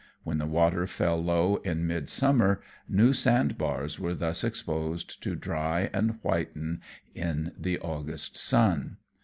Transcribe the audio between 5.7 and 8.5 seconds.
and whiten in the August